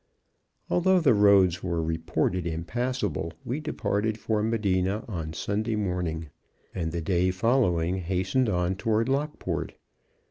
[0.67, 6.31] Although the roads were reported impassable, we departed for Medina on Sunday morning,
[6.73, 9.73] and, the day following, hastened on toward Lockport.